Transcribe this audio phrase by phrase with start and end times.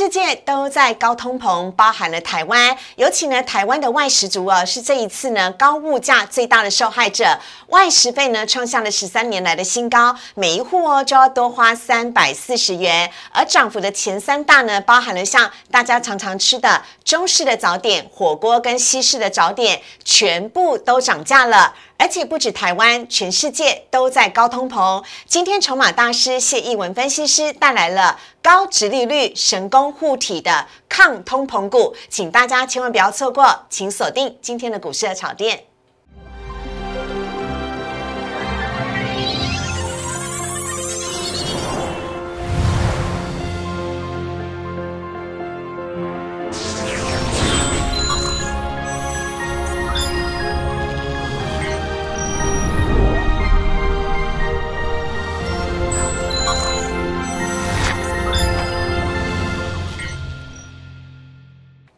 [0.00, 7.38] 世界都在高通膨，包含了台湾，尤其呢，台湾的外食族哦，是这一次呢高物价最大的受害者。
[7.66, 13.10] 外食费呢创下了十三年来的新高，每一户哦就要多花三百四十元。
[13.30, 21.74] 而涨幅的前三大呢，包含了像大家常常吃的中式的早点、火锅跟西式的早点，全部都涨价了。
[22.00, 25.04] 而且不止台湾，全世界都在高通膨。
[25.26, 35.64] 今天筹码大师谢义文分析师带来了高值利率神功护体的抗通膨股，请大家千万不要错过，请锁定今天的股市的炒店。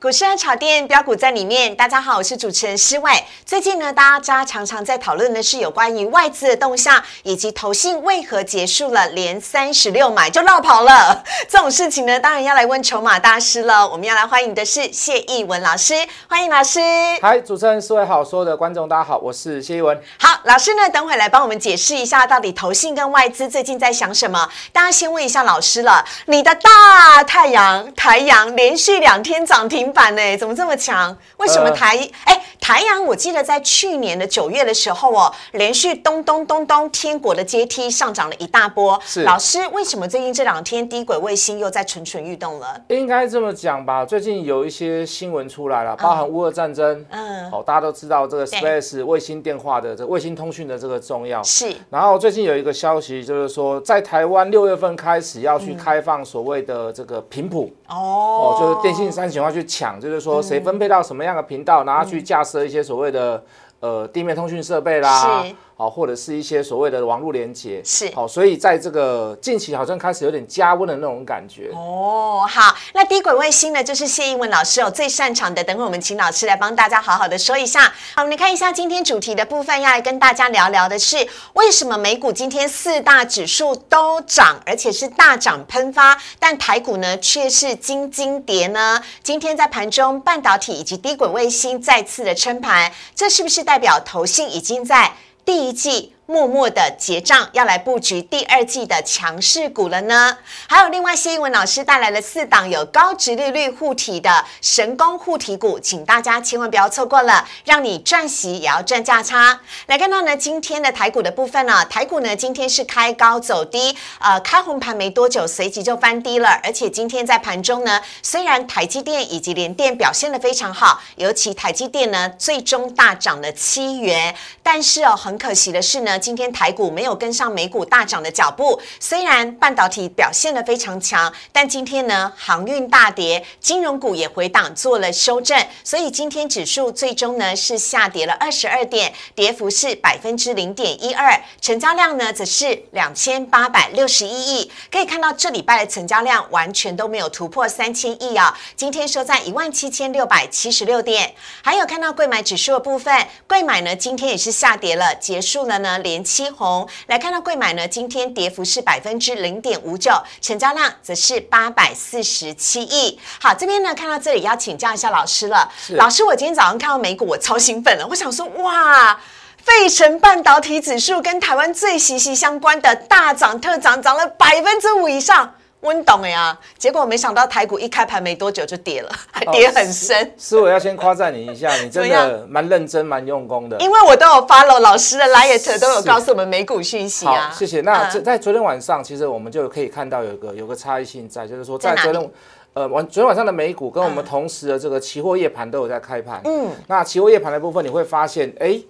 [0.02, 1.73] 股市的炒店标股在里面。
[1.77, 3.13] 大家好，我是主持人施伟。
[3.46, 12.18] 最近呢，大家常常在讨论的是有关于外资的动向，以及投信为何结束了连三十六买就绕跑了 这种事情呢？
[12.18, 13.88] 当然要来问筹码大师了。
[13.88, 15.95] 我们要来欢迎的是谢义文老师，
[16.29, 16.80] 欢迎老师。
[17.23, 19.96] 嗨，主持人施伟好，所有的观众大家好，我是谢义文。
[20.19, 24.48] 好，老师呢，等会来帮我们解释一下，到底投信跟外资最近在想什么？
[24.73, 29.91] 大家先问一下老师了，你的大太阳台阳连续两天涨停。
[29.93, 30.37] 板呢？
[30.38, 31.16] 怎么这么强？
[31.37, 33.04] 为什么台哎台阳？
[33.04, 38.98] 我记得在去年的九月的时候哦，连续咚咚咚咚天国的阶梯上涨了一大波。
[39.04, 42.80] 是老师，为什么最近这两天低轨卫星又在蠢蠢欲动了？
[42.88, 47.04] 应该这么讲吧，最近有一些新闻出来了，包含乌俄战争。
[47.10, 51.43] 嗯，好，大家都知道这个 Space 卫星电话的这卫星通讯的这个重要。
[51.43, 51.74] 是。
[51.90, 57.73] 然后最近有一个消息，就是说在台湾六月份开始要去开放所谓的这个频谱。
[57.82, 57.82] 哦。
[57.95, 63.43] 哦，就是电信三型要去抢，就是说谁分配到什么样的频道，然后去架设一些所谓的
[63.80, 65.44] 呃地面通讯设备啦。
[65.75, 71.70] 好，或者是一些所谓的网络连接，是好，所以在这个近期好像开始有点加温的那种感觉。
[71.74, 77.92] 哦，好，那低轨卫星呢，就是谢英文老师哦最擅长的，等会我们请老师来帮大家好好的说一下。
[78.14, 89.02] 好，我们看一下今天主题的部分，要来跟大家聊聊的是，为什么美股今天四大指数都涨，而且是大涨喷发，但台股呢却是金金跌呢？
[89.22, 95.12] 今天在盘中，半导体以及低轨卫星再次的撑盘，这是不是代表投信已经在？
[95.44, 96.12] 第一季。
[96.27, 100.38] 默默的结账，要来布局第二季的强势股了呢。
[100.69, 109.60] 还有另外谢英文老师带来了四档有高值利率护体的神功护体股，请大家千万不要错过了，让你赚息也要赚价差。
[109.87, 116.60] 来看到呢，今天的台股的部分呢，台股呢今天是开高走低，呃，开红盘没多久，随即就翻低了。
[116.62, 126.11] 而且今天在盘中呢，虽然台积电以及联电表现的非常好，尤其台积电呢最终大涨了七元，但是哦，很可惜的是呢。
[126.18, 155.98] 今天台股没有跟上美股大涨的脚步，虽然半导体表现的非常强，但今天呢航运大跌，金融股也回档做了修正，所以今天指数最终呢是下跌了二十二点，跌幅是百分之零点一二，成交量呢则是两千八百六十一亿，可以看到这礼拜的成交量完全都没有突破三千亿啊，今天收在一万七千六百七十六点，还有看到贵买指数的部分，贵买呢今天也是下跌了，结束了呢。
[156.02, 163.18] 连七红来看到贵买呢，今天跌幅是百分之零点五九，成交量则是八百四十七亿。
[163.40, 165.70] 好，这边呢看到这里要请教一下老师了。
[165.91, 168.06] 老师，我今天早上看到美股，我超兴奋了。
[168.10, 169.18] 我想说，哇，
[169.56, 175.54] 费城半导体指数跟台湾最息息相关的大涨特涨，涨了百分之五以上。
[175.82, 180.32] 温懂了呀，结果没想到台股一开盘没多久就跌了，还跌很深。
[180.38, 183.76] 是我要先夸赞你一下，你真的蛮认真、蛮用功的。
[183.81, 187.53] 因为我都有 follow 老师的 liet，都有告诉我们美股讯息啊。
[187.53, 187.81] 谢谢。
[187.81, 192.31] 那在昨天晚上，其实我们就可以看到有个有个差异性在，就是说在昨天
[192.75, 196.41] 呃晚昨天晚上的美股跟我们同时的这个期货夜盘都有在开盘。
[196.45, 196.71] 嗯。
[196.86, 198.80] 那期货夜盘的部分，你会发现，哎，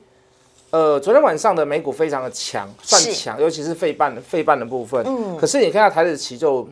[0.68, 5.02] 呃，昨天晚上的美股非常的强，算强，尤其是费半费半的部分。
[5.06, 5.38] 嗯。
[5.38, 6.68] 可是你看到台子期就。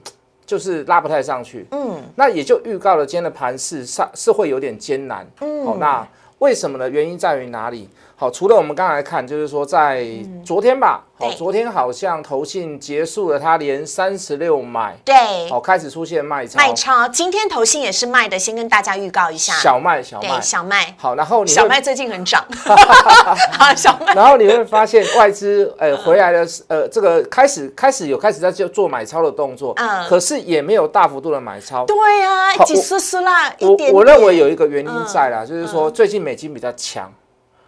[0.50, 6.04] 就是拉不太上去，嗯，那也就预告了今天的盘势上是会有点艰难，嗯，哦，那
[6.40, 6.90] 为什么呢？
[6.90, 7.88] 原因在于哪里？
[8.20, 10.04] 好，除了我们刚才看，就是说在
[10.44, 11.34] 昨天吧，好，对。
[11.36, 19.54] 昨天好像投信结束了，它连三十六买，对，好，开始出现卖超，卖超，今天投信也是卖的，先跟大家预告一下。
[19.54, 22.44] 小麦小对麦，小麦，好，然后你小麦最近很涨。
[23.58, 30.06] 好，小麦，然后你会发现外资呃回来的是呃这个开始开始有开始在做做买超的动作，嗯。
[30.10, 31.86] 可是也没有大幅度的买超。
[31.86, 33.76] 对啊，好几丝丝啦，一我。
[33.94, 37.10] 我认为有一个原因在啦，就是说最近美金比较强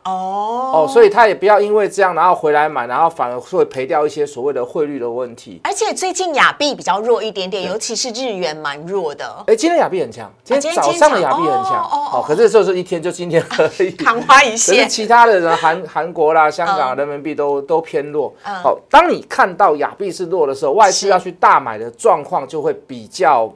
[0.04, 5.60] 哦哦，所以他也不要因为这样然后回来买，然后反而会赔掉一些所谓的汇率的问题。
[5.64, 9.44] 而且最近亚币比较弱一点点，尤其是日元蛮弱的。
[9.46, 13.90] 哎，今天亚币很强，今今天天早上的亚币很强，哦哦可是就是一天就今天而已。
[14.02, 18.34] 昙花一可是现，其他的人， 韩韩国啦、香港嗯人民币都都偏弱。
[18.44, 23.52] 嗯好，当你看到亚币是弱的时候，外资要去大买的状况就会比较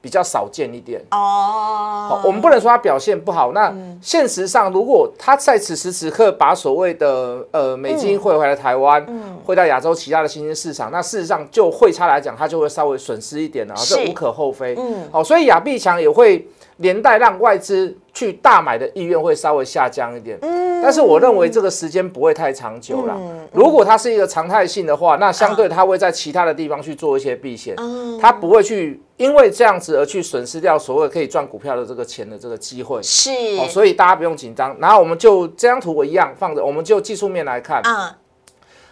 [0.00, 1.00] 比较少见一点。
[1.10, 3.52] 哦好，，我们不能说它表现不好。
[3.52, 14.74] 那嗯现实上，如果它在此时此刻把所谓的呃美金汇回来台湾，嗯汇到亚洲其他的新兴市场，那事实上就汇差来讲，它就会稍微损失一点了，是这无可厚非。
[14.78, 16.46] 嗯好，所以亚币强也会
[16.80, 20.38] 连带让外资去大买的意愿会稍微下降一点。
[20.42, 23.14] 嗯但是我认为这个时间不会太长久了。
[23.52, 32.98] 如果它是一个常态性的话，那相对它会在其他的地方去做一些避险，嗯它不会去因为这样子而去损失掉所谓可以赚股票的这个钱的这个机会。
[33.02, 34.74] 是，哦，所以大家不用紧张。
[34.80, 37.82] 然后我们就这张图我一样放着，我们就技术面来看。
[37.84, 38.08] 嗯，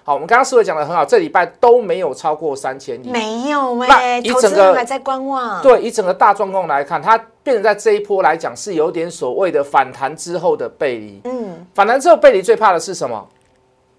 [0.09, 3.11] 好，我们刚刚思维讲的很好，这礼拜都没有超过三千亿。
[3.11, 5.61] 没有那哎，投资人还在观望。
[5.61, 11.21] 对，以整个大状况来看，它变成在这一波来讲是有点所谓的反弹之后的背离。
[11.25, 13.23] 嗯，反弹之后背离最怕的是什么？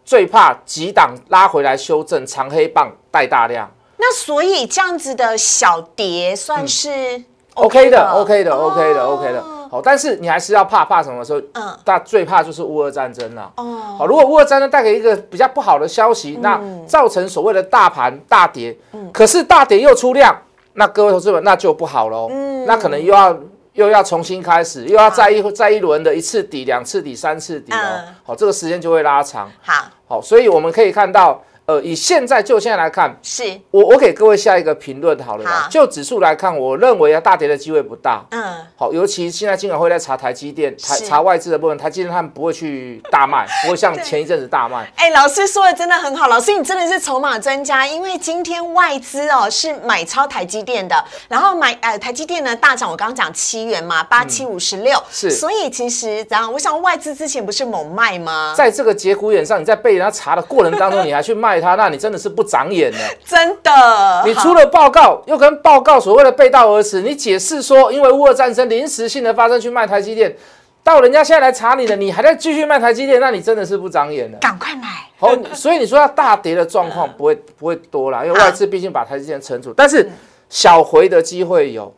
[0.03, 3.69] 最怕几档拉回来修正，长黑棒带大量。
[3.97, 7.23] 那所以这样子的小跌算是
[7.53, 9.58] OK 的，OK 的，OK 的，OK 的。
[9.69, 11.39] 好，但是你还是要怕怕什么时候？
[11.39, 13.51] 嗯嗯，大最怕就是乌俄战争了。
[13.57, 20.35] 哦，好，如果乌俄战争带给一个比较不好的消息，那造成所谓的大盘大跌，嗯可是大跌又出量，
[20.73, 22.27] 那各位投资者那就不好喽。
[22.31, 23.37] 嗯那可能又要
[23.73, 28.15] 又要重新开始，又要再一再一轮的一次底、两次底、三次底哦嗯。
[28.23, 29.49] 好，这个时间就会拉长。
[29.61, 29.73] 好
[30.07, 38.25] 好，所以我们可以看到，呃，以现在就现在来看，是我我给各位下一个评论好了就指数来看，我认为啊大跌的机会不大。
[38.31, 38.41] 嗯
[38.75, 44.91] 好，尤其现在金管会在查台积电、台查外资的部分，台积电他们不会去大卖， 不会像前一阵子大卖。
[44.95, 50.95] 哎、老师说的真的很好，老师你真的是筹码专家，因为今天外资哦是买超台积电的，
[51.27, 56.51] 然后买呃台积电呢大涨，我刚刚讲七元嘛，八七五十六，是所以其实怎样？
[56.51, 58.55] 我想外资之前不是猛卖吗？
[58.57, 62.97] 在这个节骨眼上，你在被人家查的过程当中， 你还去卖它，那你真的是不长眼了。
[63.25, 70.35] 真的，你出了报告，又跟报告所谓的背道而驰，你解释说因为乌尔战争临时性的发生去卖台积电，
[70.83, 74.37] 到人家现在来查你了，你还在继续卖台积电，那你真的是不长眼了。
[74.39, 80.09] 赶快买，好，所以你说要大跌的状况不会不会多啦，因为外资毕竟把台积电撑住，但是
[80.49, 81.93] 小回的机会有。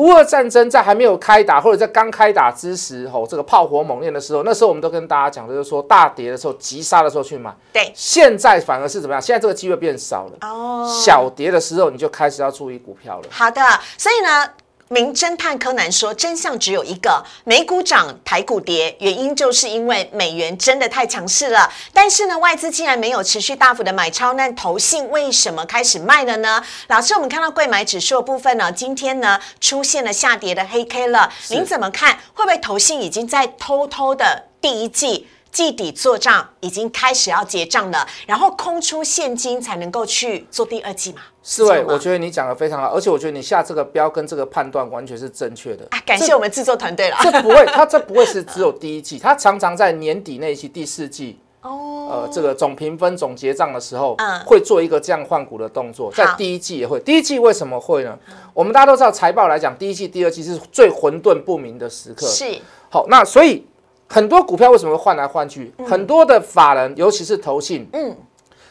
[0.00, 7.54] 嗯，乌俄战争在还没有开打或者在刚开打之时，吼，这个炮火猛烈的时候，那时候我们都跟大家讲，就是说大跌的时候、急杀的时候去买。
[7.72, 9.20] 对，现在反而是怎么样？
[9.20, 10.48] 现在这个机会变少了。
[10.48, 13.24] 哦，小跌的时候，你就开始要注意股票了。
[13.30, 13.60] 好的，
[13.98, 14.50] 所以呢。
[14.92, 21.72] 名侦探柯南说：“真相只有一个，美股涨，台股跌，原因就是因为美元真的太强势了。
[21.92, 26.60] 但是呢，外资竟然没有持续大幅的买超，那投信为什么开始卖了呢？
[26.88, 32.18] 老师，我们看到贵买指数的部分呢，今天呢出现了下跌的黑 K 了，您怎么看？
[32.34, 41.20] 会不会投信已经在偷偷的第一季？”季底做账已经开始要结账了，然后空出现金才能够去做第二季嘛？
[41.42, 45.86] 是位，我觉得你讲的非常好，而且我觉得你下这个标跟这个判断完全是正确的。
[45.90, 47.16] 啊，感谢我们制作团队了。
[47.22, 57.00] 这不会， 它这不会是只有第一季，它常常在年底那一期第四季，哦，呃，这个总评分、总结账的时候，嗯会做一个这样换股的动作，在第一季也会。
[57.00, 58.16] 第一季为什么会呢？
[58.52, 62.26] 我们大家都知道，财报来讲，第一季、第二季是最混沌不明的时刻。
[62.26, 62.44] 是
[62.90, 63.64] 好，那所以
[64.12, 65.72] 很多股票为什么会换来换去？
[65.86, 68.16] 很多的法人，尤其是投信，嗯，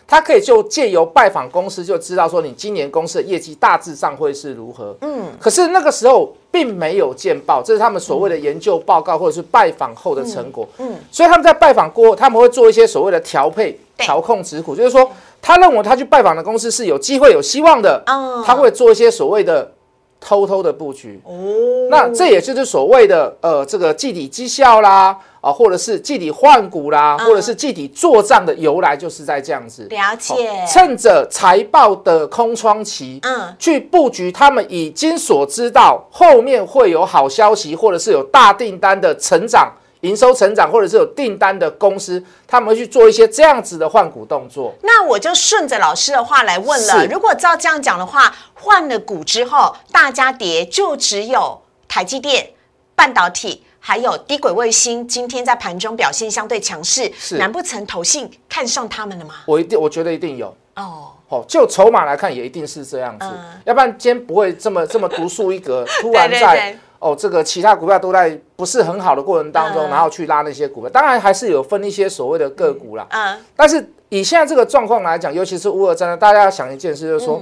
[0.06, 4.94] 他可以就借由拜访公司就知道说你今年公司的业绩大致上会是如何。
[5.00, 10.68] 嗯，可是那个时候并没有见报，这是他们所谓的研究报告或者是拜访后的成果。
[10.80, 15.10] 嗯，所以他们在拜访过后，他们会做一些所谓的调配、对调控持股，就是说
[15.42, 19.72] 他认为他去拜访的公司是有机会、有希望的，嗯他会做一些所谓的
[20.20, 21.22] 偷偷的布局。
[21.24, 21.34] 哦，
[21.90, 29.88] 那这也就是所谓的呃这个季底绩效啦，啊，或者是季底换股啦，或者是季底做账的由来，就是在这样子。
[29.90, 30.36] 了解，
[30.68, 44.74] 趁着财报的空窗期，嗯，去布局他们已经所知道后面会有好消息，或者是有大订单的成长，营收成长或者是有订单的公司，他们会去做一些这样子的换股动作。
[44.82, 52.52] 那我就顺着老师的话来问了，如果照这样讲的话，换了股之后，大家跌就只有台积电、
[52.96, 53.64] 半导体。
[53.82, 59.36] 还有低轨卫星今天在盘中表现相对强势，是难不成投信看上他们了吗？
[59.46, 61.08] 我一定，我觉得一定有哦。
[61.30, 63.26] 哦，就筹码来看，也一定是这样子，
[63.64, 70.90] 要不然今天不会这么这么独树一格， 突然在哦这个其他股票都在不是很好的过程当中，然后去拉那些股票。
[70.90, 77.42] 当然还是有分一些所谓的个股啦，嗯，但是以现在这个状况来讲，尤其是乌尔战争，大家要想一件事，就是说。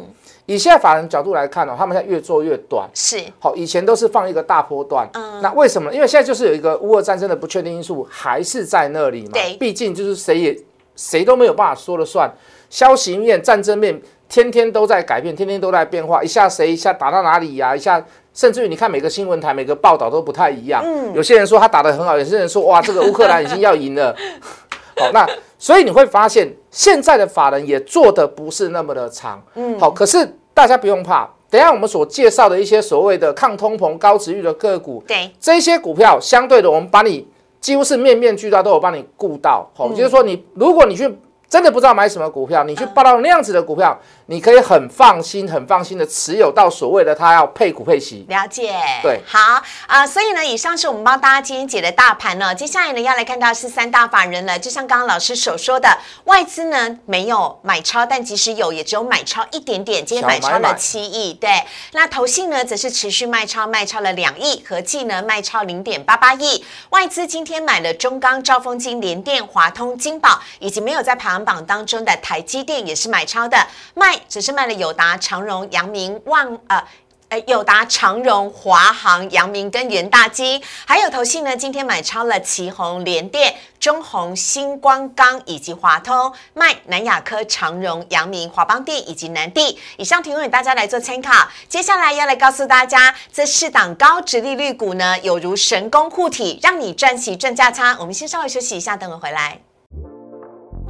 [0.49, 5.93] 以现在法人角度来看哦，他们现在越做越短，是好，以前都是放一个大波段，嗯，那为什么？
[5.93, 10.57] 因为现在就是有一个乌尔战争的不确定因素还是在那里嘛，对，毕竟就是谁也
[10.95, 12.31] 谁都没有办法说了算，
[12.69, 17.75] 消息面、战争面天天都在改变，天天都在变化，一下谁一下打到哪里呀？
[17.75, 18.01] 一下
[18.37, 24.15] 甚至于你看每个新闻台每个报道都不太一样，嗯，有些人说他打得很好，有些人说哇这个乌克兰已经要赢了，
[24.95, 25.27] 好，那
[25.57, 30.37] 所以你会发现现在的法人也做的不是那么的长，嗯，好，可是。
[30.57, 37.27] 大家不用怕，等下我们所介绍的一些所谓的抗通膨、高值率的个股，对这些股票，相对的，我们把你
[37.61, 39.69] 几乎是面面俱到，都有帮你顾到。
[39.75, 41.15] 好，就是说你，如果你去。
[41.49, 48.25] 真的不知道买什么股票，你去报到那样子的股票，你可以很放心、很放心的持有到所谓的它要配股配息。
[48.27, 50.05] 了解，对，好啊。
[50.05, 52.53] 所以呢，以上是我们帮大家今天解的大盘呢。
[52.53, 54.59] 接下来呢，要来看到是三大法人了。
[54.59, 60.05] 就像刚刚老师所说的，外资呢没有买超，但即使有，也只有买超一点点。
[60.05, 61.49] 今天买超了七亿，对。
[61.93, 66.65] 那投信呢，则是持续卖超，卖超了两亿，合计呢卖超零点八八亿。
[66.89, 71.36] 外资今天买了中钢、兆丰金、联电、华通、金宝，以及没有在盘。
[71.43, 73.57] 榜当中的台积电也是买超的，
[73.93, 76.83] 卖只是卖了友达、长荣、阳明、万呃
[77.29, 89.77] 呃友达、长荣、华航、阳明跟元大金，还有投信呢，今天买超了旗宏、联电、中宏、星光钢以及华通，卖南亚科、长荣、阳明、华邦电以及南地。
[89.97, 91.49] 以上提供给大家来做参考。
[91.67, 97.97] 接下来要来告诉大家，这四档高值利率股呢，有如神功护体，让你赚起赚价差。
[97.99, 99.59] 我们先稍微休息一下，等我回来。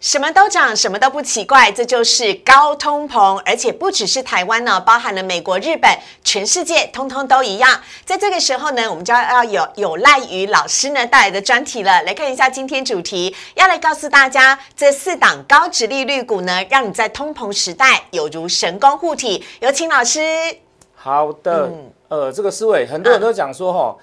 [0.00, 5.90] 什么都涨，什么都不奇怪，这就是高通膨，而且不只是台湾呢，包含了美国、日本，
[6.22, 7.80] 全世界通通都一样。
[8.04, 12.02] 在这个时候呢，我们就要要有有赖于老师呢带来的专题了。
[12.02, 19.42] 来看一下今天主题，要来告诉大家这四档高值利率股呢，让你在通膨时代有如神功护体。
[19.60, 20.20] 有请老师。
[20.94, 21.70] 好的，
[22.08, 23.96] 呃，这个思维很多人都讲说哈，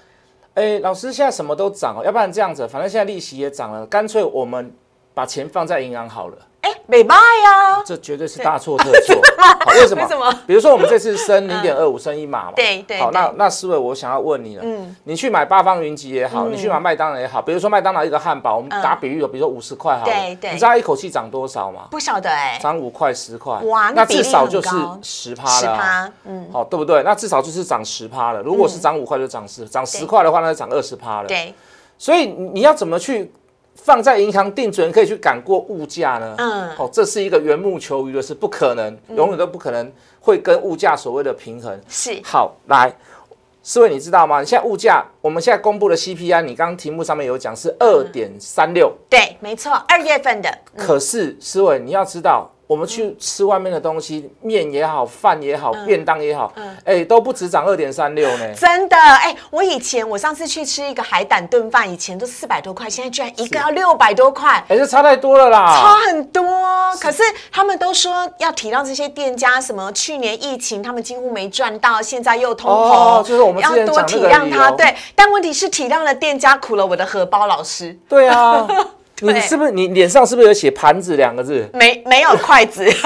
[0.55, 4.73] 哎，老师现在什么都涨哦，要不然这样子，反正现在利息也涨了，干脆我们。
[5.13, 6.37] 把钱放在银行好了。
[6.61, 7.83] 哎，没卖呀！
[7.85, 9.13] 这绝对是大错特错。
[9.65, 10.01] 好，为什么？
[10.01, 10.33] 为什么？
[10.47, 12.53] 比如说我们这次升零点二五，升一码嘛。
[12.55, 12.97] 对对。
[12.99, 14.61] 好，那那思维，我想要问你了。
[14.65, 14.95] 嗯。
[15.03, 20.05] 你去买八方云集也好，你去买麦当劳也好，比如说麦当劳一个汉堡，我们打比喻有，比如说五十块好。
[20.05, 20.51] 对对。
[20.53, 21.81] 你知道一口气涨多少吗？
[21.91, 22.57] 不晓得哎。
[22.63, 23.59] 涨五块十块。
[23.63, 24.69] 哇，那至少就是
[25.01, 25.59] 十趴了。
[25.59, 26.47] 十趴，嗯。
[26.53, 27.03] 好，对不对？
[27.03, 28.41] 那至少就是涨十趴了。
[28.41, 31.27] 如果是涨五块就涨十，涨十块的话，那就涨二十趴了。
[31.27, 31.53] 对。
[31.97, 33.29] 所以你要怎么去？
[33.83, 36.35] 放在银行定存可以去赶过物价呢？
[36.37, 41.77] 嗯，哦，这是一个缘木求鱼的事，不可能，永远都不可能会跟物价所谓的平衡。
[41.89, 42.95] 是，好，来，
[43.61, 44.39] 四位你知道吗？
[44.39, 50.49] 你现在物价，我们现在公布的 CPI，你刚刚题目上面有讲是二点三六，对，没错，二月份的。
[50.77, 52.49] 可是思伟，你要知道。
[52.65, 56.51] 我们去吃外面的东西，面也好，饭也好，便当也好，
[56.83, 58.53] 哎，都不止涨二点三六呢。
[58.55, 66.43] 真的，哎，我以前我上次去吃一个海胆炖饭，以前都四百多块，现在居然一个要六百多块，哎，这差太多了啦，差很多。
[66.99, 74.71] 可是他们都说要体谅这些店家，什么去年疫情他们几乎没赚到，现在又通膨，就是我们要多体谅他。
[74.71, 77.43] 对，但问题是体谅了店家，苦了我的荷包。
[77.43, 78.65] 老师，对啊。
[79.31, 81.69] 你是不是你脸上是不是有写盘子两个字？
[81.73, 82.83] 没没有筷子，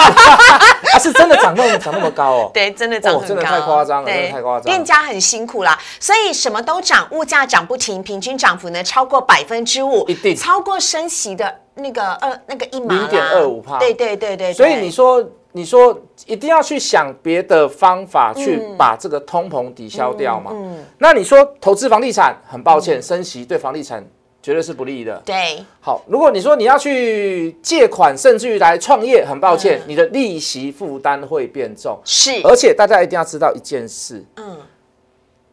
[0.92, 2.50] 啊是真的长那么长那么高哦？
[2.54, 4.64] 对，真的长很高，真的太夸张了，真的太夸张。
[4.64, 13.78] 店家很辛苦啦，所以什么都涨，物价涨不停，平均涨幅呢超过百分之五，一定超过升息的那个二那个一码零点二五帕。
[13.78, 14.52] 对对对对。
[14.52, 20.50] 所以你说你说一定要去想别的方法去把这个通膨抵消掉嘛？
[20.54, 20.84] 嗯。
[20.98, 24.04] 那你说投资房地产，很抱歉，升息对房地产。
[24.48, 25.14] 绝对是不利的。
[25.26, 32.00] 对，好，如果你说你要去借款，甚至于来创业，很抱歉，你的利息负担会变重。
[32.02, 34.56] 是，而且大家一定要知道一件事，嗯，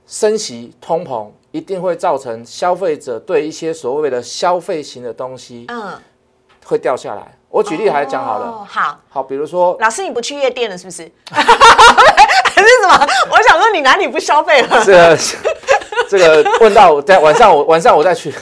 [0.07, 1.27] 升息通膨。
[1.51, 5.93] 一定会造成消费者对一些所谓的消费型的东西，嗯，
[6.65, 7.37] 会掉下来。
[7.49, 11.09] 我举例还讲好了，好，好，比如说，老师你不去夜店了是不是？
[11.31, 13.07] 还是什么？
[13.31, 14.83] 我想说你哪里不消费了？
[14.85, 15.15] 这
[16.09, 18.33] 这个问到在晚上我晚上我再去。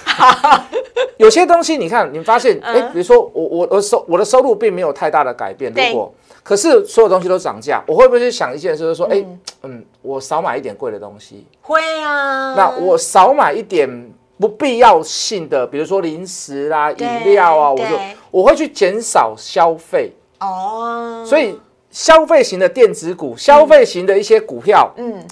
[1.17, 9.23] 有些东西你看，你发现，哎，比如说我我我收我的收入并没有太大的改变，如果可是所有东西都涨价，我会不会去想一件事，就是说，哎，
[9.61, 11.45] 嗯，我少买一点贵的东西。
[11.61, 12.55] 会啊。
[12.55, 14.11] 那我少买一点。
[14.39, 17.85] 不必要性的，比如说零食啦、饮料啊，我就
[18.29, 21.23] 我会去减少消费哦。
[21.25, 21.57] 所以
[21.91, 25.23] 消费型的电子股、消费型的一些股票，嗯，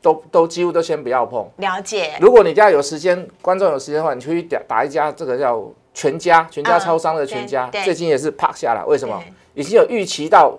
[0.00, 1.48] 都都几乎都先不要碰。
[1.56, 2.12] 了解。
[2.20, 5.62] 如果你家有时间，观众有时间的话，你去打打一家这个叫
[5.94, 9.22] 全家、全家超商的全家，最近也是啪下来，为什么？
[9.54, 10.56] 已经有预期到。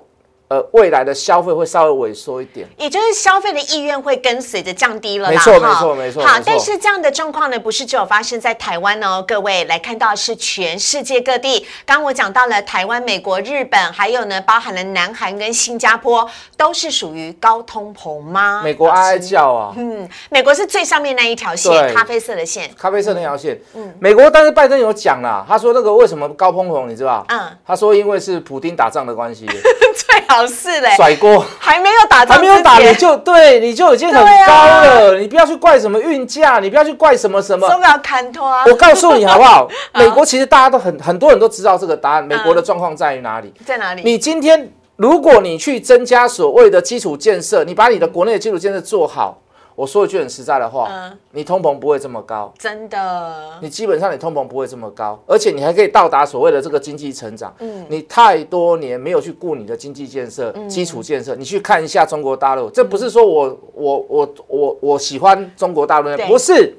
[0.49, 5.29] 呃，未来的消费会稍微萎缩一点，也就是消费的意愿会跟随着降低了。
[5.29, 6.25] 没错，没错，没错。
[6.25, 11.67] 好，但是这样的状况呢，不是只有发生在台湾哦，各位来看到是全世界各地。
[11.85, 16.27] 刚我讲到了台湾、美国、日本，还有呢，包含了南韩跟新加坡，
[16.57, 18.63] 都是属于高通膨吗？
[18.63, 23.61] 美国哀哀叫啊，嗯，美国是最上面那一条线，咖啡色的线，咖啡色那条线。
[23.75, 29.45] 嗯，美国，但是拜登有讲啦，他说那个为什么高通膨，你知道嗯，他说因为是普丁打仗的关系。
[30.29, 35.15] 最好事嘞，甩锅还没有打，还没有打你就对，你就已经很高了。
[35.15, 37.67] 你不要去怪什么运价，你不要去怪什么什么。
[37.67, 38.63] 不要砍拖啊！
[38.67, 39.67] 我告诉你好不好？
[39.95, 42.23] 美国其实大家都很很多人都知道这个答案。
[42.23, 43.51] 美国的状况在于哪里？
[43.65, 44.03] 在哪里？
[44.03, 49.41] 你今天如果你去增加所谓的基础建设，你把你的国内的基础建设做好。
[49.79, 50.91] 我说一句很实在的话，
[51.31, 53.57] 你通膨不会这么高，真的。
[53.61, 57.55] 你基本上你通膨不会这么高，而且你还可以到达所谓的这个经济成长。
[57.59, 66.75] 嗯，你太多年没有去顾你的经济建设、基础建设，你去看一下中国大陆，这不是说我我我我我喜欢中国大陆，不是，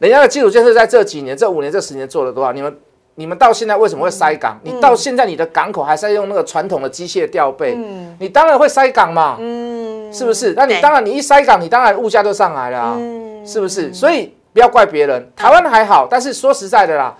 [0.00, 2.52] 人家的基础建设在这几年、这五年、这十年做了多少？
[2.52, 2.76] 你们
[3.20, 4.58] 你们到现在为什么会塞港？
[4.62, 7.76] 你到现在你的港口还是用那个传统的机械吊背，
[8.18, 9.36] 你当然会塞港嘛。
[9.38, 10.10] 嗯。
[10.10, 10.54] 是不是？
[10.56, 12.98] 那你当然，你一塞港，你当然物价就上来了啊，
[13.46, 13.94] 是不是？
[13.94, 17.14] 所以不要怪别人，台湾还好，但是说实在的啦，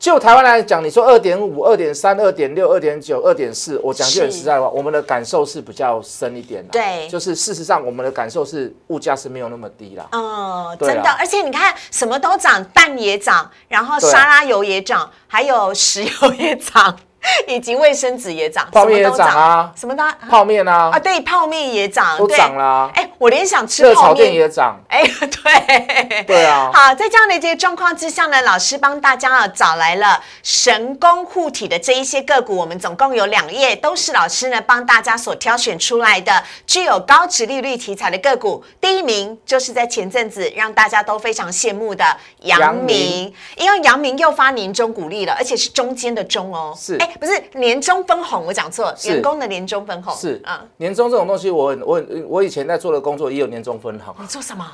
[0.00, 6.70] 就台湾来讲，你说二点五、二点三、二点六、二点九、二点四，我讲句很实在的话，我们的感受是比较深一点的。
[6.72, 10.08] 对，就是事实上，我们的感受是物价是没有那么低啦。
[10.12, 16.96] 嗯，真的，而且你看，什么都涨，蛋也涨，然后沙拉油也涨，还有石油也涨。
[17.46, 22.90] 以及卫生纸也涨，泡面也涨啊，什么的泡面啊，啊对，泡面也涨，都涨了。
[22.94, 24.80] 哎，我连想吃泡面也涨。
[24.88, 26.70] 哎，对，对啊。
[26.74, 38.64] 好，在这样的这些状况之下呢，老师帮大家啊找来了神功护体的这一些个股，我们总共有两页，都是老师呢帮大家所挑选出来的，具有高值利率题材的个股。
[38.80, 42.04] 第一名就是在前阵子让大家都非常羡慕的
[42.44, 46.74] 阳明，因为阳明又发年终股利了，而且是中间的中哦。
[46.78, 47.09] 是，哎。
[47.18, 54.14] 不是年终分红，我讲错，员工的年终分红是啊，年终这种东西，我我我以前在做的工作也有年终分红。
[54.18, 54.66] 你做什么？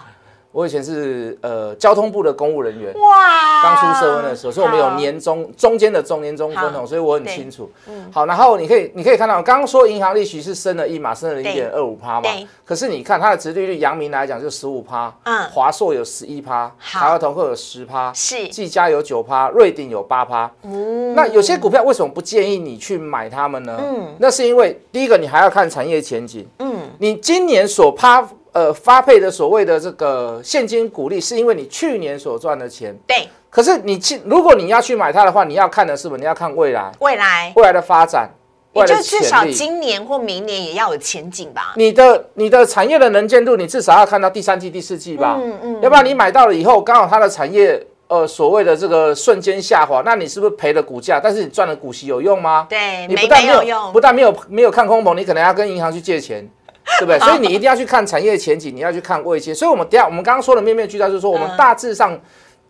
[0.57, 7.71] 我以前是呃交通部的公务人员，哇，刚出社会的时候，所以我们有年终中间的中年终分红，所以我很清楚。
[7.87, 12.31] 嗯，好，然后你可以你可以看到，刚刚说银行利息是升了一码，升了零点二五趴嘛，
[12.65, 20.51] 可是你看它的殖利率，阳明来讲就十五趴，嗯，华硕有十一趴，台湾同克有十趴，是，技嘉有九趴，瑞鼎有八趴。
[20.63, 23.79] 嗯，那有些股票为什么不建议你去买它们呢？
[23.79, 26.49] 嗯，那是因为第一个你还要看产业前景。
[26.61, 28.27] 嗯，你今年所趴。
[28.57, 32.97] 呃，发配的所谓的这个现金股利，是因为你去年所赚的钱。
[33.07, 33.29] 对。
[33.51, 36.17] 可是你去，如果你要去买它的话，你要看的是什么？
[36.17, 36.91] 你要看未来。
[37.01, 37.53] 未来。
[37.55, 38.31] 未来的发展。
[38.73, 41.75] 也就至少今年或明年也要有前景吧。
[41.77, 45.39] 你的你的产业的能见度，你至少要看到第三季、第四季吧。
[45.39, 45.81] 嗯嗯。
[45.83, 51.21] 要不然你买到了以后，刚好它的产业呃所谓的这个瞬间下滑，那你是不是赔了股价？
[51.23, 52.67] 但是你赚了股息有用吗？
[52.71, 56.49] 对，你不但没有用，不但没有没有看空棚，你可能要跟银行去借钱。
[56.99, 57.19] 对不对？
[57.19, 59.55] 所以你一定要去看产业前景，你要去看未接。
[59.55, 62.19] 所以，我们第二，我们刚刚说的面面俱到，就是说，我们大致上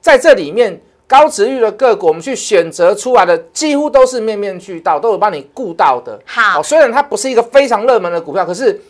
[0.01, 6.21] 在这里面高值率的个股，我们去选择出来的，几乎都是面面俱到，都有帮你顾到的。
[6.25, 8.81] 好，虽然它不是一个非常热门的股票，可是。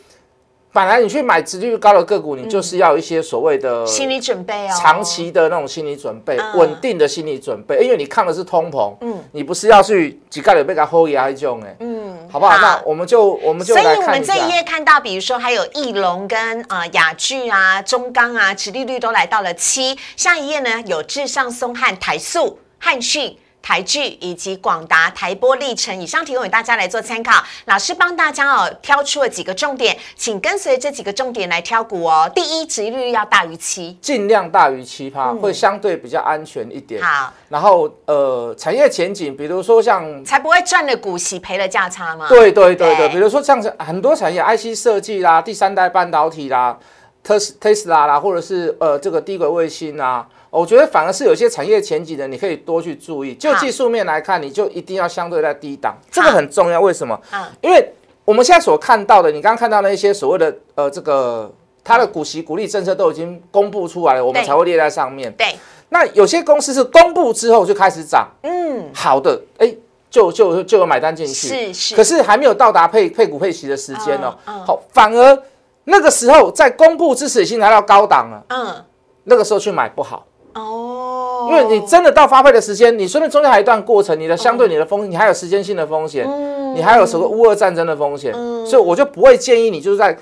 [0.72, 12.58] 本来你去买值率高的个股，你就是要一些所谓的心理准备哦，长期的那种心理准备，稳定的心理准备，因为你看的是通膨，嗯，你不是要去几盖里被它 hold 压一种哎，嗯，好不好？
[12.58, 19.98] 那我们就我们就所以我们这一页看到，比如说还有翼龙跟啊雅聚啊中钢啊，持利率都来到了七。
[20.16, 23.38] 下一页呢有至上松汉台塑、汉讯。
[23.66, 27.42] 台剧以及广达、台波、历程，以上提供给大家来做参考。
[27.64, 32.30] 老师帮大家哦挑出了几个重点，请跟随这几个重点来挑股哦。
[32.32, 37.02] 第一，殖利率要大于七，尽量大于七趴，会相对比较安全一点。
[37.02, 42.28] 好，然后呃，产业前景，比如说像才不会赚了股息赔了价差嘛。
[42.28, 46.78] 对对对对，比如说像很多产业，IC 设计啦、第三代半导体啦、
[47.24, 50.24] 特斯特斯拉啦，或者是呃这个低轨卫星啊。
[50.50, 53.34] 我觉得反而是有些产业前景的，你可以多去注意。
[53.34, 56.80] 就技术面来看，你就一定要相对在低档，这个很重要。
[56.80, 57.20] 为什么？
[57.32, 57.92] 嗯，因为
[58.24, 61.52] 我们现在所看到的，你刚刚看到那些所谓的呃这个
[61.84, 65.32] 它的股息股利政策都已经公布出来了，我们才会列在上面。
[65.32, 65.54] 对。
[65.88, 69.72] 那有些公司是公布之后就开始涨，嗯，好的，哎，
[70.10, 71.94] 就就就有买单进去，是是。
[71.94, 75.42] 可是还没有到达配配股配息的时间哦，好，反而
[75.84, 78.84] 那个时候在公布之时已经来到高档了，嗯，
[79.22, 80.26] 那个时候去买不好。
[80.56, 86.26] 哦，因为你真的到发配的时间，你说明中间还有一段过程，你的相对你的风险，你还有时间性的风险，
[86.74, 88.32] 你还有什么乌俄战争的风险，
[88.66, 90.16] 所以我就不会建议你就是在。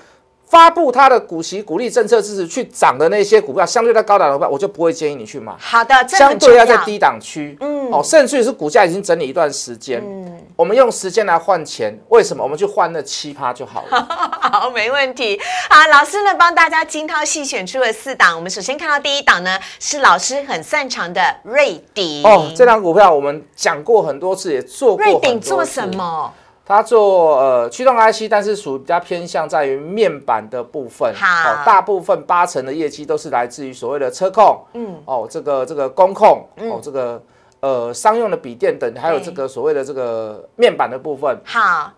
[0.46, 5.52] 发布它的股息鼓励政策支持去涨的那些股票，相对在高档的股票，我就不会建议你去买。
[5.58, 12.42] 好的，相对要在低档区，嗯，哦，甚至于是股价已经整理一段时间，嗯，我们用时间来换钱，为什么？
[12.42, 14.06] 我们去换那七趴就好了。
[14.40, 15.40] 好，没问题。
[15.68, 22.22] 好，老师呢帮大家精挑细选出了四档，我们首先看到第一档呢是老师很擅长的瑞鼎。
[22.24, 25.04] 哦，这档股票我们讲过很多次，也做过。
[25.04, 26.32] 瑞鼎做什么？
[26.66, 31.12] 它做呃驱动 IC，但是属比较偏向在于面板的部分。
[31.14, 37.22] 好，大部分八成的业绩都是来自于所谓的车控，嗯，哦，这个这个工控，哦，这个
[37.64, 41.34] 呃商用的笔电等，还有这个所谓的这个面板的部分。
[41.44, 41.90] 好，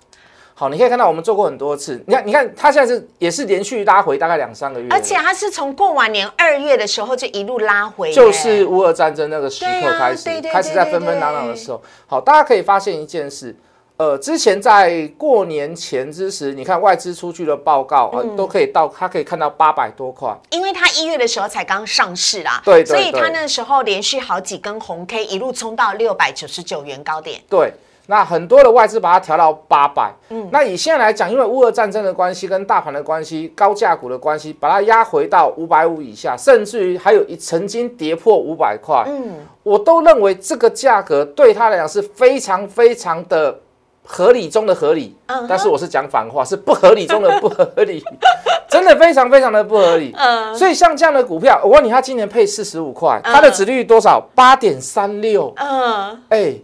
[0.54, 2.00] 好，你可以看到我们做过很多次。
[2.06, 11.82] 你看，你看它现在是也是连续拉回大概两三个月，而且它是从过完年二月的时候就一路拉回，就是乌俄战争那个时刻开始，开始在纷纷攘攘的时候。
[12.06, 13.52] 好，大家可以发现一件事。
[13.98, 20.36] 呃，之前在过年前之时，你看外资出去的报告，呃，都可以到，它可以看到八百多块。
[20.50, 27.40] 因为它一月的时候才刚上市啦，对，所以它那时候连续好几根红 K，一路冲到六百九十九元高点。
[27.48, 27.72] 对，
[28.04, 30.12] 那很多的外资把它调到八百。
[30.28, 39.04] 嗯，那以现在来讲，因为乌俄战争的关系跟大盘的关系，高价股的关系，把它压回到五百五以下，甚至于还有一曾经跌破五百块。
[39.06, 43.58] 嗯，我都认为这个价格对它来讲是非常非常的。
[44.08, 45.14] 合理中的合理，
[45.48, 48.02] 但是我是讲反话，是不合理中的不合理，
[48.70, 50.14] 真的非常非常的不合理。
[50.16, 54.24] 嗯，所以像这样的股票，我问你，它今年配四十五块，它的值率多少？
[54.32, 55.52] 八点三六。
[55.56, 56.54] 嗯，哎，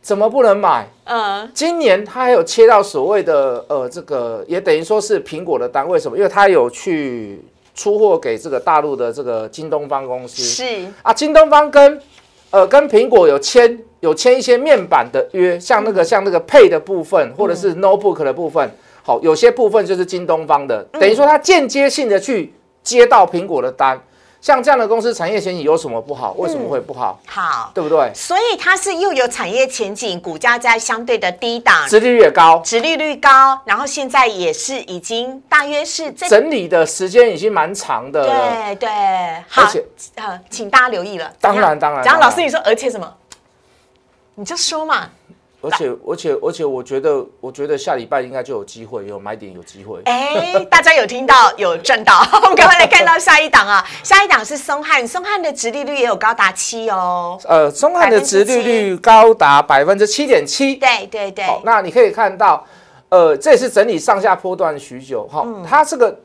[0.00, 0.88] 怎么不能买？
[1.04, 6.16] 嗯，今年它还有切到所谓的呃，这个也等于说是苹果的单，位什么？
[6.16, 7.44] 因为它有去
[7.74, 10.40] 出货给这个大陆的这个京东方公司。
[10.40, 12.00] 是啊，京东方跟
[12.50, 13.76] 呃跟苹果有签。
[14.00, 18.70] 有签一些面板的约，像那个像那个配的部分，或者是 notebook 的部分，
[19.02, 23.98] 好，有些部分就是京东方的，等于说它间接性的去接到苹果的单，
[24.40, 26.34] 像这样的公司产业前景有什么不好？
[26.38, 27.18] 为什么会不好？
[27.26, 28.12] 好，对不对？
[28.14, 38.88] 所以它是又有产业前景，股价在相对的低档，殖利率也高，殖利率高，然后现在也是已经大约是整理的时间已经蛮长的，对对，
[39.48, 39.68] 好，
[40.16, 41.32] 呃，请大家留意了。
[41.40, 43.12] 当然当然，讲老师你说而且什么？
[44.38, 45.08] 你就说嘛，
[45.62, 49.98] 而且而且而且，我觉得我觉得下礼拜应该就有机会，有买点有机会。
[50.04, 52.20] 哎，大家有听到有赚到？
[52.44, 53.82] 我们赶快来看到下一档啊！
[54.02, 57.40] 下一档是松汉，松汉的殖利率也有高达七哦。
[57.46, 60.74] 呃，松汉的殖利率高达百分之七点七。
[60.76, 61.42] 对对对。
[61.46, 62.62] 好，那你可以看到，
[63.08, 65.26] 呃，这也是整理上下波段许久。
[65.28, 66.20] 哈，它这个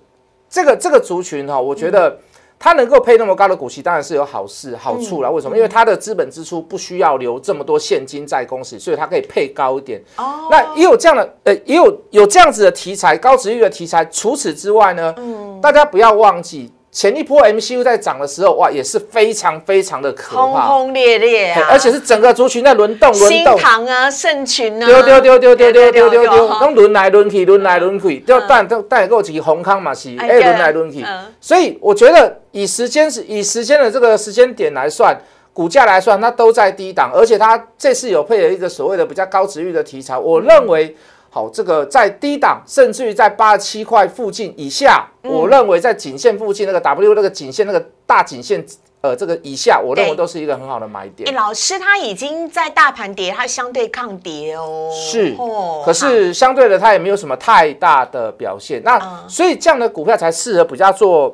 [0.49, 2.19] 这个这个族群哈，我觉得。
[2.63, 5.29] 它能够配那么高的股息，当然是有好事好处啦。
[5.31, 5.57] 为什么？
[5.57, 9.99] 因为它的资本支出不需要留这么多现金在公司，所以它可以配高一点。
[10.17, 14.05] 哦，那也有这样的，呃，也有有这样子的题材，高值率的题材。
[14.05, 16.71] 除此之外呢，嗯，大家不要忘记。
[16.91, 21.67] 前一波 MCU 在涨的时候，哇，也是非常非常的可怕，轰轰烈烈啊！
[21.71, 23.29] 而且是整个族群在轮动，轮动。
[23.29, 31.05] 新唐啊，盛群啊，丢丢丢丢丢丢丢丢丢，都轮来轮去，轮来轮去，就但都但个几红康嘛是，哎，轮来轮去。
[31.39, 35.17] 所以我觉得以时间是以时间的这个时间点来算，
[35.53, 40.93] 股价来算，它都在低档，而且它这次有配了一个所谓的比较高值域的题材，我认为。
[41.33, 48.61] 好，这个在低档，甚至于在八十七块附近以下，我认为在颈线附近那个 W 那个颈线那个大颈线，
[48.99, 51.29] 呃，这个以下，我认为都是一个很好的买点。
[51.29, 54.89] 哎，老师，它已经在大盘跌，它相对抗跌哦。
[54.93, 58.81] 是，哦可是相对的，它也没有什么太大的表现。
[58.83, 61.33] 那所以这样的股票才适合比较做，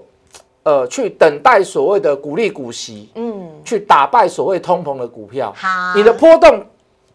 [0.61, 3.09] 呃，去等待所谓的股利股息。
[3.15, 3.49] 嗯。
[3.65, 5.51] 去打败所谓通膨的股票。
[5.57, 6.63] 好，你的波动，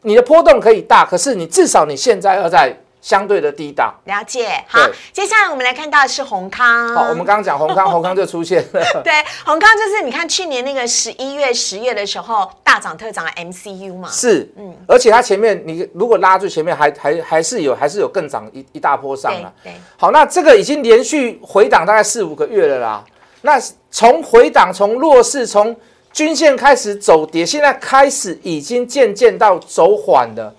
[0.02, 2.76] 你的波动可以大，可是你至少你现在要在。
[3.02, 4.62] 相对的低档，了解。
[4.68, 4.78] 好，
[5.12, 6.94] 接下来我们来看到的是宏康。
[6.94, 9.02] 好，我们刚刚讲宏康， 宏康就出现了。
[9.02, 9.12] 对，
[9.44, 14.08] 宏康就是你看去年那个十一月、十月的时候大涨特涨的 MCU 嘛。
[14.08, 19.52] 是，嗯，而且它前面你如果拉最前面，还还还是有，还是有更涨一一大波上了。
[19.64, 23.04] 对，好，那这个已经连续回档大概四五个月了啦。
[23.40, 23.60] 那
[23.90, 25.74] 从回档，从弱势，从
[26.12, 30.54] 均线开始走跌，现在开始已经渐渐到走缓了。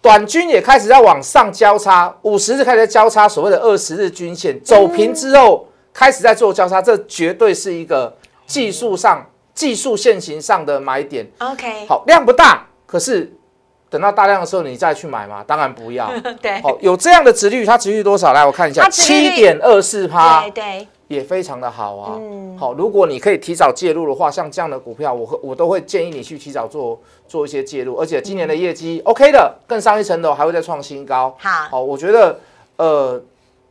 [0.00, 11.28] 短均也开始在往上交叉，五十日开始交叉，所谓的二十日均线走平之后，开始在做交叉，这绝对是一个技术上、技术线型上的买点。
[11.38, 13.32] OK，好，量不大，可是
[13.90, 15.42] 等到大量的时候，你再去买嘛？
[15.44, 16.10] 当然不要。
[16.40, 18.32] 对，好，有这样的值率，它值率多少？
[18.32, 20.42] 来，我看一下，七点二四趴。
[20.42, 20.88] 对对。
[21.08, 22.20] 也非常的好啊，
[22.56, 31.34] 好，如果你可以提早介入的话，像这样的股票，我我都会建议你去提早做做一些介入，而且今年的业绩 OK 的，更上一层楼，还会再创新高。
[31.38, 32.38] 好，好，我觉得
[32.76, 33.20] 呃。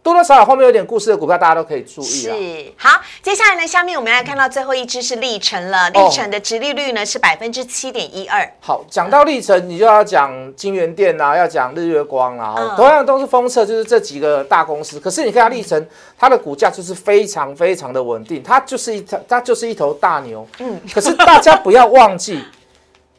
[0.07, 2.31] 多多少少后面有点故事的股票，大家都可以注意是
[2.77, 5.89] 好，接下来呢，下面我们来看到最后一只是历程了。
[5.89, 8.49] 历程的殖利率呢是百分之七点一二。
[8.61, 14.97] 好，讲到历程，你就要讲金源店啦，要讲日月光啦，同样都是封测，就是这几个大公司。
[14.97, 15.85] 可是你看历程，
[16.17, 20.47] 它的股价就是非常非常的稳定，它就是一它它就是一头大牛。
[20.59, 22.41] 嗯，可是大家不要忘记。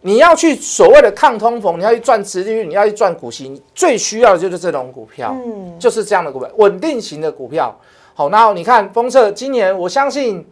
[0.01, 7.77] 你要去所谓的抗通膨，你要去赚殖利率，你要去赚股息，最需要的就是这种股票，嗯，就是这样的股票，稳定型的股票。
[8.15, 10.47] 好，然后你看封测今年，我相信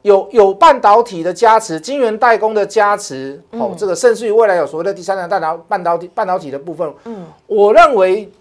[0.00, 8.32] 有有半导体的加持，晶圆代工的加持，好，这个甚至于未来有所谓的第三代半导半导体半导体的部分，嗯，我认为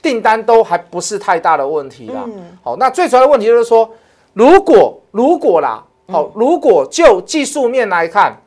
[0.00, 2.24] 订单都还不是太大的问题啦。
[2.62, 3.90] 好，那最主要的问题就是说，
[4.32, 8.40] 如果如果啦，好，如果就技术面来看。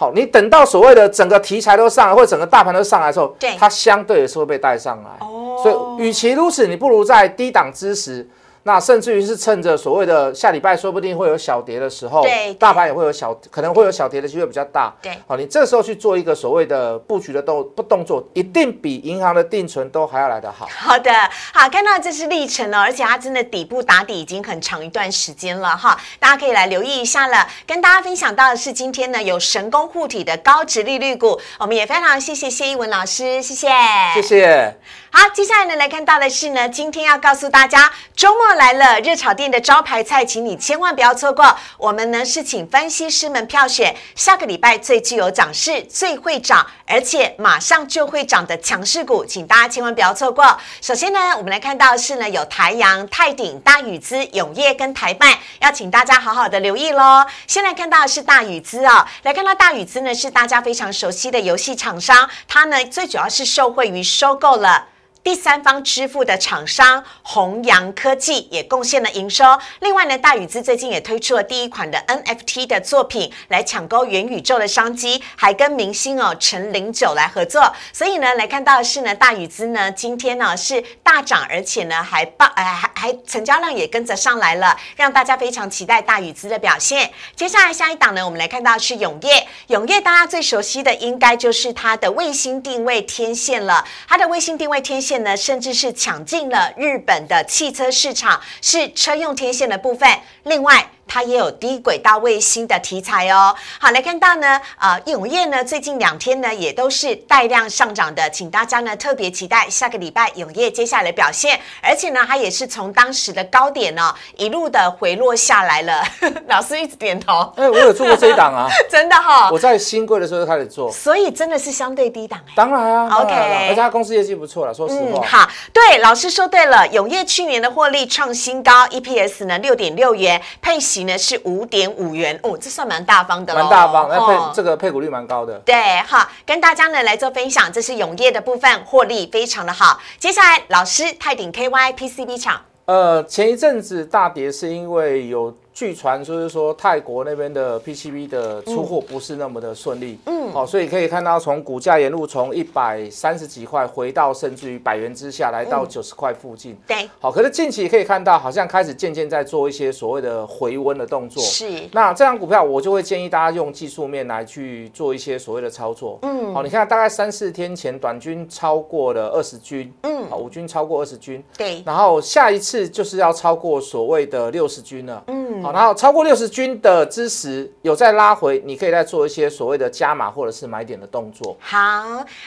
[0.00, 5.10] 好，你等到所谓的整个题材都上来，或者整个大盘都上来的时候，它相对也是会被带上来。
[5.20, 8.26] 哦，所以与其如此，你不如在低档之时。
[8.62, 14.92] 那甚至于是趁着所谓的下礼拜说不定会有小跌的时候，对，大盘也会有小，可能会有小跌的机会比较大。
[15.00, 20.68] 对，好，你这时候去做一个所谓的布局的动不动作，一定比银行的定存都还要来得好。
[20.70, 21.10] 好的，
[21.54, 27.46] 好，看到这是历程哦，而且它真的底部打底已经很长一段时间了哈，大家可以来留意一下了。
[27.66, 33.68] 跟大家分享到的是今天呢有神功护体的高值利率股，我们也非常谢谢谢一文老师，谢谢，
[34.14, 34.76] 谢谢。
[35.12, 41.58] 好，接下来呢来看到的是呢，今天要告诉大家，周末来了，热炒店的招牌菜，请你千万不要错过。
[41.76, 50.56] 我们呢是请分析师们票选下个礼拜最具有涨势、最会涨，而且马上就会涨的强势股，请大家千万不要错过。
[50.80, 57.26] 首先呢，我们来看到是呢有台阳、泰鼎、大宇资、永业跟台办，要请大家好好的留意喽。
[57.48, 64.86] 先来看到是大宇资啊，来看到大宇资呢是大家非常熟悉的游戏厂商，它呢最主要是受惠于收购了。
[65.22, 69.44] 第三方支付的厂商弘扬科技也贡献了营收。
[69.80, 77.70] 另外呢，大宇资最近也推出了第一款的 NFT 的作品，来抢购元宇宙的商机，还跟明星哦陈零九来合作。
[77.92, 87.12] 所以呢，来看到的是呢，大宇资呢今天呢是大涨，而且呢还爆，哎还还成交量也跟着上来了，让大家非常期待大宇资的表现。
[87.36, 89.46] 接下来下一档呢，我们来看到是永业。
[89.66, 95.09] 永业大家最熟悉的应该就是它的卫星定位天线了，它的卫星定位天线。
[95.10, 100.08] 线呢，甚至是抢进了日本的汽车市场，是车用天线的部分。
[100.44, 100.88] 另外。
[101.10, 103.52] 它也有低轨道卫星的题材哦。
[103.80, 111.58] 好，来看到呢，呃，永业呢最近两天呢也都是带量上涨的，请大家呢特别期待下个礼拜永业接下来的表现。
[111.82, 116.04] 而且呢，它也是从当时的高点呢一路的回落下来了。
[116.46, 117.52] 老师一直点头。
[117.56, 119.50] 哎，我有做过这一档啊， 真的哈。
[119.50, 122.52] 我在新贵的时候就开始做，所以真的是相对低档哎。
[122.54, 123.68] 当然啊，OK。
[123.70, 125.26] 而且公司业绩不错了，说实话。
[125.26, 130.99] 好，对，老师说对了，永业去年的获利创新高，EPS 呢六点六元，配息。
[131.04, 135.58] 呢是五点五元哦，这算蛮大方的蛮大方，那配这个配股率蛮高的。
[135.60, 140.00] 对，好，跟大家呢来做分享，这是永业的部分，获利非常的好。
[140.18, 145.54] 接下来，老师泰鼎 KY PCB 厂，呃，前一阵子大跌是因为有。
[145.72, 175.60] 据传就是说泰国那边的 PCB 的出货不是那么的顺利，嗯，好，所以可以看到从股价沿路从一百三十几块回到甚至于百元之下来到九十块附近，对，好，可是近期可以看到好像开始渐渐在做一些所谓的回温的动作，是，那这张股票我就会建议大家用技术面来去做一些所谓的操作，嗯，好，你看大概三四天前短均超过了二十均，嗯，好，五均超过二十均，对，然后下一次就是要超过所谓的六十均了，嗯。
[175.70, 181.56] 好，然后超过六十均的支持有在拉回，你可以再做一些所谓的加码或者是买点的动作。
[181.60, 181.78] 好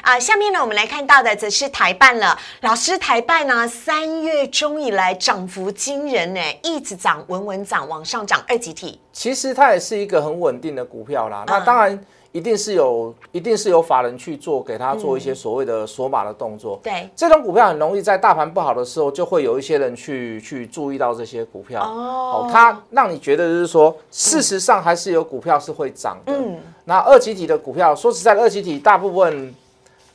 [0.01, 2.37] 啊，下面呢我们来看到的则是台办了。
[2.61, 8.99] 老师，台办呢三月中以来涨幅惊人呢，一直涨，稳稳涨，往上涨，二级体。
[9.13, 11.45] 其实它也是一个很稳定的股票啦。
[11.47, 12.05] 那当然。
[12.33, 16.77] 一定是有，一定是有法人去做，给他做一些所谓的锁码的动作。
[16.83, 21.81] 对，这种股票很容易在大盘不好的时候，就会有一些人去去注意到这些股票。
[21.81, 26.33] 哦，它让你觉得就是说，事实上还是有股票是会涨的。
[26.33, 29.55] 嗯，那二级体的股票，说实在，二级体大部分。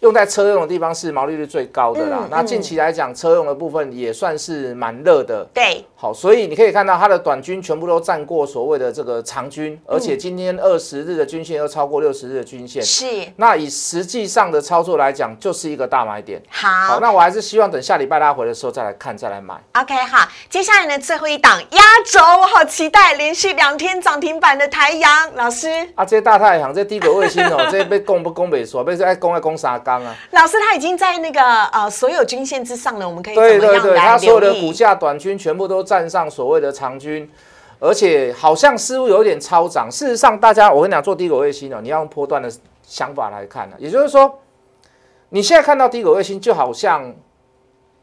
[0.01, 2.21] 用在车用的地方是毛利率最高的啦。
[2.31, 5.45] 那近期来讲，车用的部分也算是蛮热的。
[5.53, 12.81] 对，好，所以你可以看到它的短均全部都占过所谓的这个长均，而且今天二十日的均线又超过六十日的均线。
[12.81, 13.05] 是。
[13.35, 16.41] 那以实际上的操作来讲，就是一个大买点。
[16.49, 19.61] 好，那我还是希望等下礼拜拉回的时候再来看，再来买。
[19.73, 25.69] OK，好，接下来呢，最后一档压轴，我好期待，连续两天涨停板的台阳老师。
[25.97, 29.77] 啊，这些大太阳，这低轨卫星哦， 这被攻不攻北说，被是爱攻爱攻啥？
[30.31, 37.27] 老师，他已经在那个呃所有均线之上了，我们可以对对对，他所有的股价短均全部都站上所谓的长均，
[37.81, 39.89] 而且好像似乎有点超涨。
[39.91, 43.77] 事实上，大家我跟你讲，做低轨卫星哦，你要用波段的想法来看呢。
[43.79, 44.39] 也就是说，
[45.31, 47.15] 你现在看到低轨卫星，就好像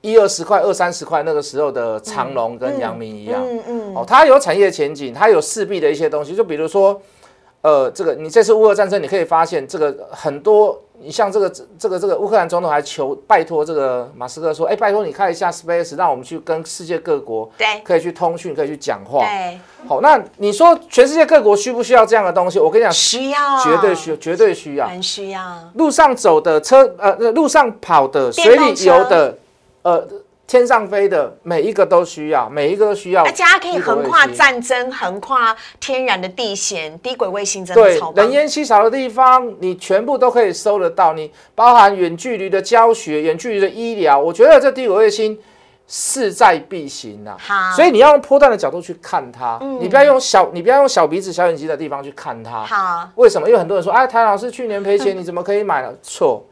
[0.02, 7.00] 一二十块、二三十块那个时候的长隆跟阳明一样，嗯嗯，哦，它有产业前景，它有势必的一些东西，就比如说，
[7.62, 10.82] 呃，这个你这次乌俄战争，你可以发现这个很多。
[11.02, 19.20] 你像这个这个这个乌克兰总统还求拜托这个马斯克说，哎，拜托你看一下 Space，让我们去跟世界各国对可以去通讯，可以去讲话。
[19.20, 22.60] 对，好，那你说全世界各国需不需要这样的东西？
[22.60, 25.42] 我跟你讲，需要，绝对需，绝对需要，很需要。
[25.76, 29.38] 路上走的车，呃，路上跑的，水里游的，
[29.84, 30.08] 呃。
[30.48, 33.24] 天上飞的每一个都需要，每一个都需要。
[33.24, 41.14] 而且它可以横跨战争，横跨天然的地险，低轨卫星真的超人烟稀少的地方，你全部都可以收得到。
[41.14, 45.36] 你包含远距离的教学、远距离的医疗，我觉得这低轨卫星
[45.88, 47.36] 势在必行呐。
[47.40, 52.64] 好，所以你要用波段的角度去看它，你不要用小，你不要用小鼻子小眼睛的地方去看它。
[52.64, 53.48] 好，为什么？
[53.48, 55.92] 因为很多人说，哎，谭老师去年赔钱， 你怎么可以买了？
[56.04, 56.46] 错。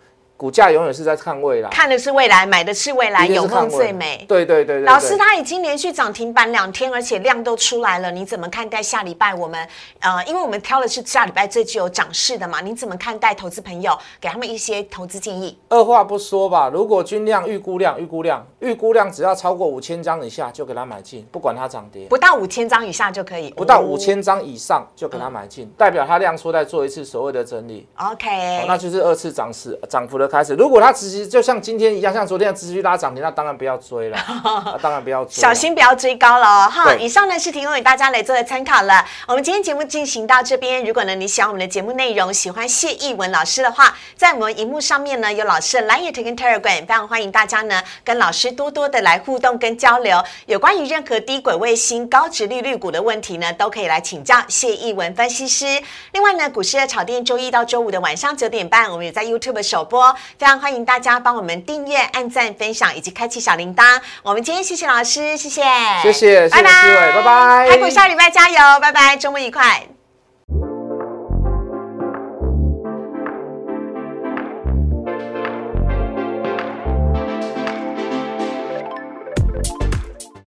[0.44, 4.26] 股价永远是在看未来，看的是未来，买的是未来，有梦最美。
[4.28, 9.66] 对对对，老师他已经连续涨停板两天，而且量都出来了，你怎么看待下礼拜我们？
[10.02, 15.58] 呃，因为我们挑的是下礼拜最具有涨势的嘛，你怎么看待投资朋友给他们一些投资建议？
[15.70, 22.08] 二话不说吧，如果均量预估量预估量预估量只要超过五千张以下，就给他买进，不管它涨跌。
[22.10, 27.88] 不到五千张以下就可以，不到五千张以上就给他买进，代表它量缩在做一次所谓的整理。
[27.96, 30.56] OK，那就是二次涨势涨幅的开始。
[30.56, 34.18] 如果它只就像今天一样，像昨天的持续拉涨停，那当然不要追了，
[34.82, 36.96] 当然不要追，小心不要追高了哦哈。
[36.96, 39.06] 以上呢是提供给大家来做的参考了。
[39.28, 50.18] 我们今天节目进行到这边，如果呢你喜欢我们的节目内容，喜欢谢逸文老师的话，在我们荧幕上面呢有老师的 Line 跟 Telegram，非常欢迎大家呢跟老师多多的来互动跟交流。
[50.48, 55.66] 有关于任何低轨卫星、高值利率股的问题呢，都可以来请教谢逸文分析师。
[56.14, 61.00] 另外呢，股市的炒店周一到周五的晚上九点半，我们也在 YouTube 首播，非常欢迎大。
[61.04, 64.00] 家帮我们订阅、按赞、分享以及开启小铃铛。
[64.24, 65.62] 我们今天谢谢老师，谢谢，
[66.02, 66.72] 谢谢，拜拜，
[67.14, 69.84] 拜拜，台股下礼拜加油，拜拜，周末愉快。